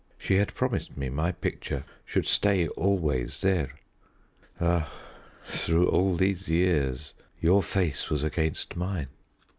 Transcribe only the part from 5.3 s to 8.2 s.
through all these years your face